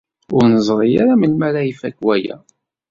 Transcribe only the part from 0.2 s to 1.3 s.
Ur neẓri ara